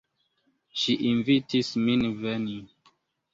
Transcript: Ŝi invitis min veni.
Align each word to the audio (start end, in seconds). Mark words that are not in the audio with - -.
Ŝi 0.83 0.95
invitis 1.09 1.69
min 1.83 2.07
veni. 2.25 2.57